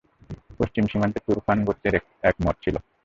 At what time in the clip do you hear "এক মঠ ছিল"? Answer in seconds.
2.23-2.75